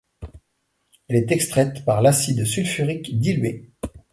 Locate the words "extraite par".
1.31-2.01